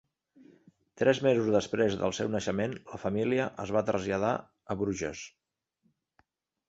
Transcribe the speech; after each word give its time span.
Tres 1.01 1.19
mesos 1.25 1.49
després 1.55 1.97
del 1.99 2.15
seu 2.19 2.31
naixement, 2.37 2.73
la 2.95 3.01
família 3.03 3.47
es 3.67 3.75
va 3.77 3.87
traslladar 3.91 4.35
a 4.39 4.79
Bruges. 4.81 5.23